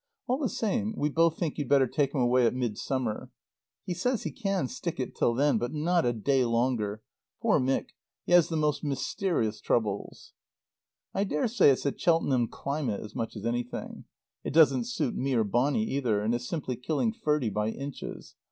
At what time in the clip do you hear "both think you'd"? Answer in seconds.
1.09-1.69